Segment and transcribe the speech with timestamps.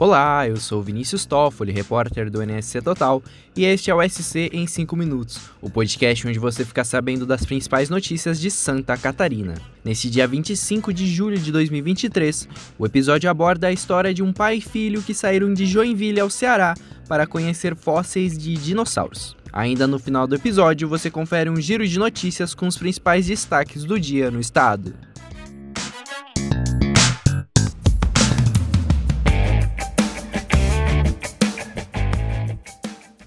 [0.00, 3.22] Olá, eu sou Vinícius Toffoli, repórter do NSC Total,
[3.54, 7.44] e este é o SC em 5 minutos, o podcast onde você fica sabendo das
[7.44, 9.56] principais notícias de Santa Catarina.
[9.84, 14.56] Neste dia 25 de julho de 2023, o episódio aborda a história de um pai
[14.56, 16.72] e filho que saíram de Joinville ao Ceará
[17.06, 19.36] para conhecer fósseis de dinossauros.
[19.52, 23.84] Ainda no final do episódio, você confere um giro de notícias com os principais destaques
[23.84, 24.94] do dia no estado.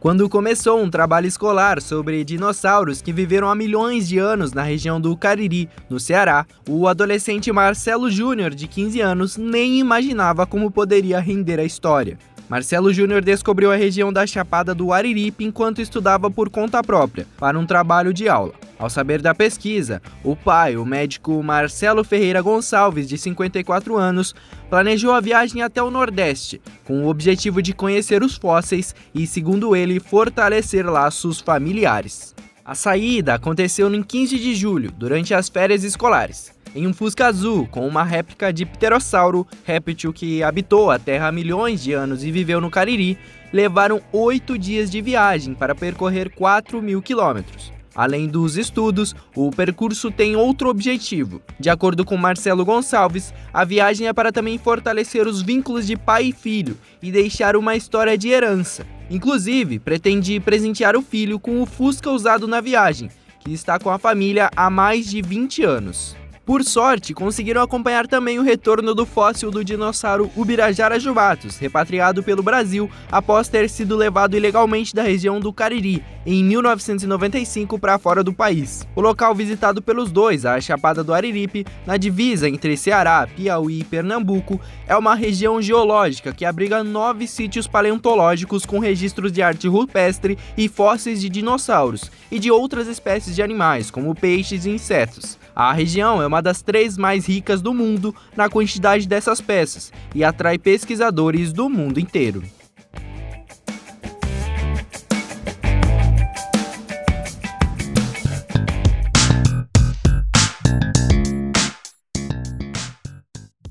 [0.00, 5.00] Quando começou um trabalho escolar sobre dinossauros que viveram há milhões de anos na região
[5.00, 11.18] do Cariri, no Ceará, o adolescente Marcelo Júnior, de 15 anos, nem imaginava como poderia
[11.18, 12.16] render a história.
[12.48, 17.58] Marcelo Júnior descobriu a região da Chapada do Ariripe enquanto estudava por conta própria, para
[17.58, 18.54] um trabalho de aula.
[18.78, 24.34] Ao saber da pesquisa, o pai, o médico Marcelo Ferreira Gonçalves, de 54 anos,
[24.70, 29.76] planejou a viagem até o Nordeste, com o objetivo de conhecer os fósseis e, segundo
[29.76, 32.34] ele, fortalecer laços familiares.
[32.64, 37.66] A saída aconteceu em 15 de julho, durante as férias escolares, em um Fusca azul
[37.70, 42.30] com uma réplica de pterossauro, réptil que habitou a Terra há milhões de anos e
[42.30, 43.18] viveu no Cariri,
[43.52, 47.72] levaram oito dias de viagem para percorrer 4 mil quilômetros.
[47.94, 51.42] Além dos estudos, o percurso tem outro objetivo.
[51.58, 56.26] De acordo com Marcelo Gonçalves, a viagem é para também fortalecer os vínculos de pai
[56.26, 58.86] e filho e deixar uma história de herança.
[59.10, 63.98] Inclusive, pretende presentear o filho com o Fusca usado na viagem, que está com a
[63.98, 66.17] família há mais de 20 anos.
[66.48, 72.42] Por sorte, conseguiram acompanhar também o retorno do fóssil do dinossauro Ubirajara jubatus, repatriado pelo
[72.42, 76.02] Brasil após ter sido levado ilegalmente da região do Cariri
[76.34, 78.86] em 1995 para fora do país.
[78.94, 83.84] O local visitado pelos dois, a Chapada do Ariripe, na divisa entre Ceará, Piauí e
[83.84, 90.36] Pernambuco, é uma região geológica que abriga nove sítios paleontológicos com registros de arte rupestre
[90.54, 95.38] e fósseis de dinossauros e de outras espécies de animais, como peixes e insetos.
[95.56, 100.22] A região é uma das três mais ricas do mundo na quantidade dessas peças e
[100.22, 102.42] atrai pesquisadores do mundo inteiro.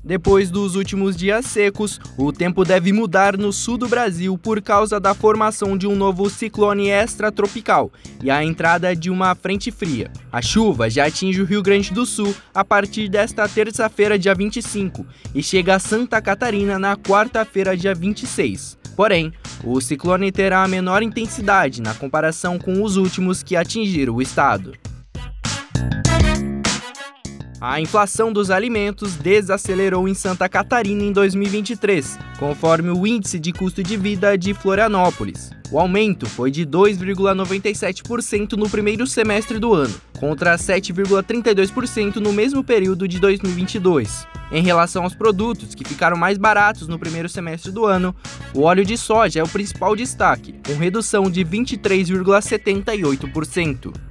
[0.08, 4.98] Depois dos últimos dias secos, o tempo deve mudar no sul do Brasil por causa
[4.98, 7.92] da formação de um novo ciclone extratropical
[8.24, 10.10] e a entrada de uma frente fria.
[10.32, 15.04] A chuva já atinge o Rio Grande do Sul a partir desta terça-feira, dia 25,
[15.34, 18.78] e chega a Santa Catarina na quarta-feira, dia 26.
[18.96, 19.30] Porém,
[19.62, 24.72] o ciclone terá a menor intensidade na comparação com os últimos que atingiram o estado.
[27.60, 33.82] A inflação dos alimentos desacelerou em Santa Catarina em 2023, conforme o Índice de Custo
[33.82, 35.50] de Vida de Florianópolis.
[35.68, 43.08] O aumento foi de 2,97% no primeiro semestre do ano, contra 7,32% no mesmo período
[43.08, 44.24] de 2022.
[44.52, 48.14] Em relação aos produtos que ficaram mais baratos no primeiro semestre do ano,
[48.54, 54.07] o óleo de soja é o principal destaque, com redução de 23,78%.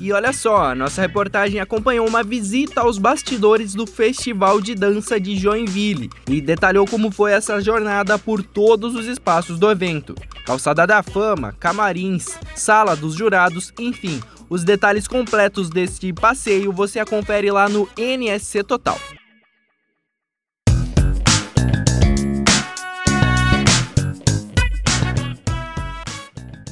[0.00, 5.36] E olha só, nossa reportagem acompanhou uma visita aos bastidores do Festival de Dança de
[5.36, 10.14] Joinville e detalhou como foi essa jornada por todos os espaços do evento.
[10.46, 17.50] Calçada da Fama, camarins, sala dos jurados, enfim, os detalhes completos deste passeio você confere
[17.50, 18.98] lá no NSC Total.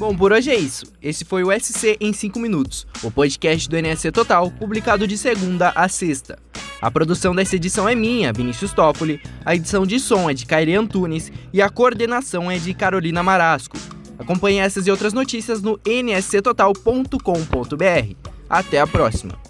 [0.09, 0.87] Bom, por hoje é isso.
[1.03, 5.71] Esse foi o SC em 5 minutos, o podcast do NSC Total, publicado de segunda
[5.75, 6.39] a sexta.
[6.81, 10.75] A produção dessa edição é minha, Vinícius Toffoli, a edição de som é de Kairi
[10.75, 13.77] Antunes e a coordenação é de Carolina Marasco.
[14.19, 18.31] Acompanhe essas e outras notícias no nsctotal.com.br.
[18.49, 19.48] Até a próxima!